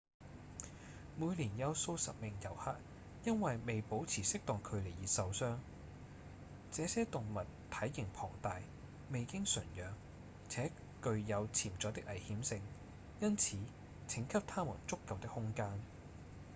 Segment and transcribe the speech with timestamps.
[1.15, 2.75] 每年有數十名遊客
[3.23, 5.57] 因為未保持適當距離而受傷
[6.71, 8.59] 這些動物體型龐大、
[9.11, 9.91] 未經馴養
[10.49, 10.71] 且
[11.03, 12.63] 具有潛在的危險性
[13.19, 13.59] 因此
[14.07, 15.79] 請給牠們足夠的空間